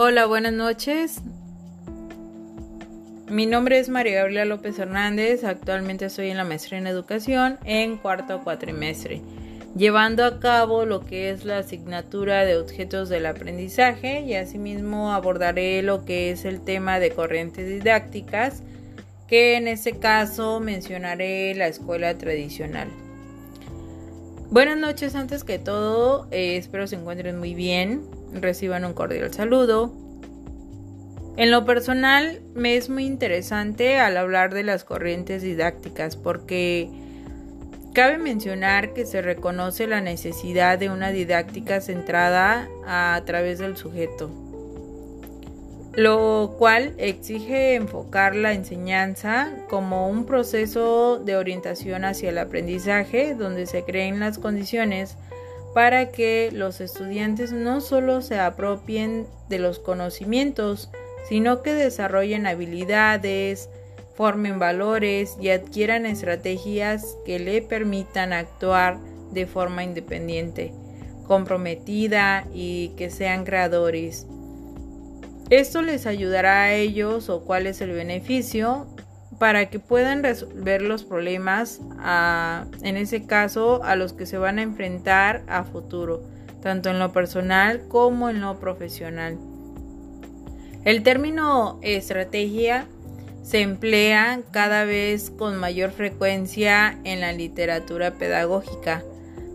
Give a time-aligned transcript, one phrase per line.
[0.00, 1.22] Hola, buenas noches.
[3.28, 5.42] Mi nombre es María Gabriela López Hernández.
[5.42, 9.22] Actualmente estoy en la maestría en educación en cuarto cuatrimestre,
[9.74, 15.82] llevando a cabo lo que es la asignatura de objetos del aprendizaje y asimismo abordaré
[15.82, 18.62] lo que es el tema de corrientes didácticas,
[19.26, 22.88] que en este caso mencionaré la escuela tradicional.
[24.50, 29.92] Buenas noches, antes que todo, eh, espero se encuentren muy bien reciban un cordial saludo.
[31.36, 36.88] En lo personal me es muy interesante al hablar de las corrientes didácticas porque
[37.92, 44.30] cabe mencionar que se reconoce la necesidad de una didáctica centrada a, través del sujeto,
[45.98, 53.66] lo cual exige enfocar la enseñanza como un proceso de orientación hacia el aprendizaje donde
[53.66, 55.16] se creen las condiciones
[55.74, 60.88] para que los estudiantes no solo se apropien de los conocimientos,
[61.28, 63.68] sino que desarrollen habilidades,
[64.14, 69.00] formen valores y adquieran estrategias que le permitan actuar
[69.32, 70.72] de forma independiente,
[71.26, 74.28] comprometida y que sean creadores.
[75.50, 78.86] Esto les ayudará a ellos o cuál es el beneficio
[79.38, 81.80] para que puedan resolver los problemas,
[82.82, 86.22] en ese caso, a los que se van a enfrentar a futuro,
[86.60, 89.38] tanto en lo personal como en lo profesional.
[90.84, 92.86] El término estrategia
[93.42, 99.02] se emplea cada vez con mayor frecuencia en la literatura pedagógica.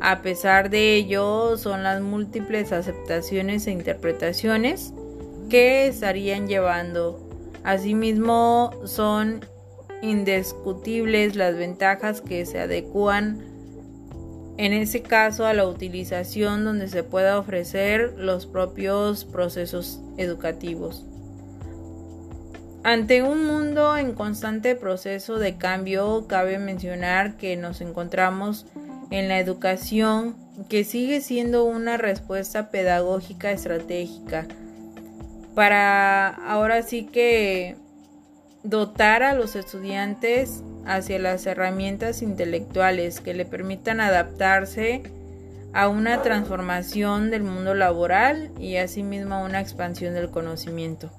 [0.00, 4.94] A pesar de ello, son las múltiples aceptaciones e interpretaciones
[5.52, 7.20] que estarían llevando.
[7.62, 9.44] Asimismo, son
[10.00, 13.42] indiscutibles las ventajas que se adecúan
[14.56, 21.04] en ese caso a la utilización donde se pueda ofrecer los propios procesos educativos.
[22.82, 28.64] Ante un mundo en constante proceso de cambio, cabe mencionar que nos encontramos
[29.10, 30.34] en la educación
[30.70, 34.46] que sigue siendo una respuesta pedagógica estratégica
[35.54, 37.76] para ahora sí que
[38.62, 45.02] dotar a los estudiantes hacia las herramientas intelectuales que le permitan adaptarse
[45.72, 51.10] a una transformación del mundo laboral y asimismo a una expansión del conocimiento.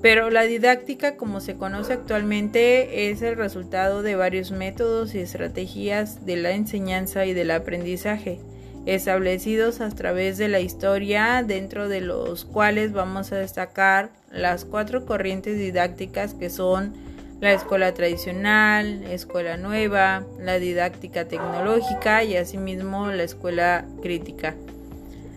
[0.00, 6.24] Pero la didáctica como se conoce actualmente es el resultado de varios métodos y estrategias
[6.24, 8.38] de la enseñanza y del aprendizaje
[8.86, 15.04] establecidos a través de la historia, dentro de los cuales vamos a destacar las cuatro
[15.06, 16.94] corrientes didácticas que son
[17.40, 24.56] la escuela tradicional, escuela nueva, la didáctica tecnológica y asimismo la escuela crítica.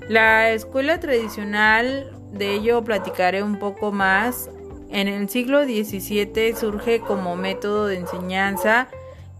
[0.07, 4.49] La escuela tradicional, de ello platicaré un poco más.
[4.89, 8.87] En el siglo XVII surge como método de enseñanza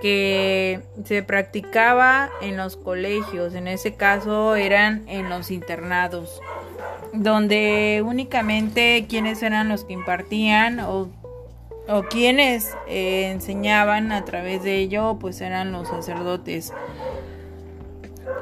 [0.01, 6.41] que se practicaba en los colegios, en ese caso eran en los internados,
[7.13, 11.09] donde únicamente quienes eran los que impartían o,
[12.09, 16.71] quienes eh, enseñaban a través de ello, pues eran los sacerdotes.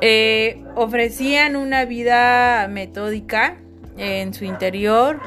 [0.01, 3.57] Eh, ofrecían una vida metódica
[3.97, 5.19] en su interior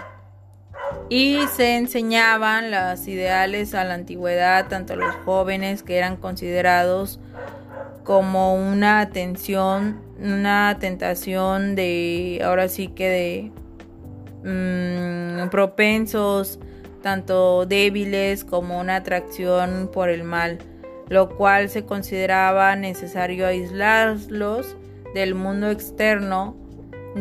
[1.14, 7.20] y se enseñaban las ideales a la antigüedad, tanto a los jóvenes que eran considerados
[8.02, 13.52] como una atención, una tentación de, ahora sí que
[14.42, 16.58] de mm, propensos,
[17.02, 20.60] tanto débiles como una atracción por el mal,
[21.10, 24.78] lo cual se consideraba necesario aislarlos
[25.12, 26.56] del mundo externo,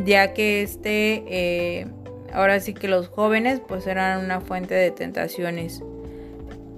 [0.05, 1.87] ya que este eh,
[2.33, 5.83] Ahora sí que los jóvenes pues eran una fuente de tentaciones.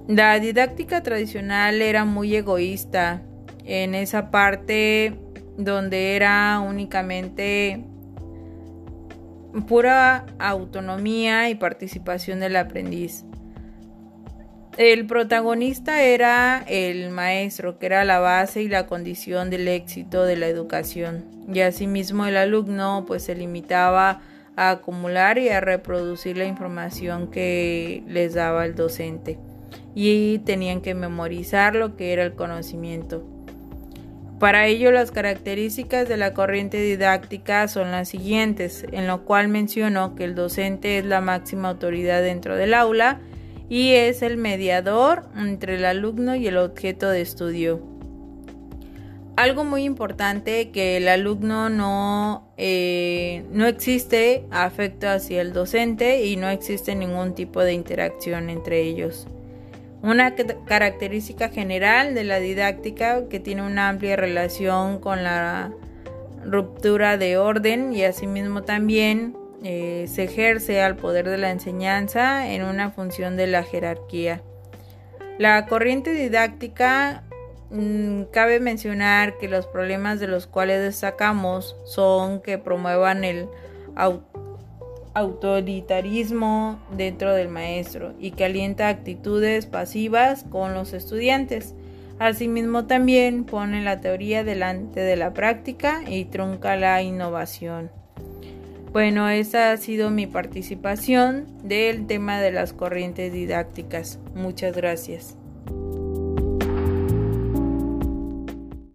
[0.07, 3.21] La didáctica tradicional era muy egoísta
[3.63, 5.13] en esa parte
[5.57, 7.85] donde era únicamente
[9.67, 13.23] pura autonomía y participación del aprendiz.
[14.77, 20.35] El protagonista era el maestro, que era la base y la condición del éxito de
[20.35, 21.25] la educación.
[21.53, 24.21] Y asimismo el alumno pues se limitaba
[24.55, 29.39] a acumular y a reproducir la información que les daba el docente
[29.95, 33.23] y tenían que memorizar lo que era el conocimiento.
[34.39, 40.15] Para ello las características de la corriente didáctica son las siguientes, en lo cual menciono
[40.15, 43.21] que el docente es la máxima autoridad dentro del aula
[43.69, 47.92] y es el mediador entre el alumno y el objeto de estudio.
[49.35, 56.35] Algo muy importante que el alumno no, eh, no existe afecto hacia el docente y
[56.35, 59.27] no existe ningún tipo de interacción entre ellos.
[60.03, 65.71] Una característica general de la didáctica que tiene una amplia relación con la
[66.45, 72.63] ruptura de orden y asimismo también eh, se ejerce al poder de la enseñanza en
[72.63, 74.41] una función de la jerarquía.
[75.39, 77.23] La corriente didáctica
[78.31, 83.47] cabe mencionar que los problemas de los cuales destacamos son que promuevan el
[85.13, 91.73] autoritarismo dentro del maestro y que alienta actitudes pasivas con los estudiantes.
[92.19, 97.89] Asimismo también pone la teoría delante de la práctica y trunca la innovación.
[98.91, 104.19] Bueno, esa ha sido mi participación del tema de las corrientes didácticas.
[104.35, 105.35] Muchas gracias.